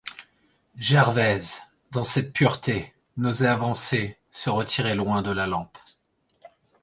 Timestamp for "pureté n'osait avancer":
2.33-4.17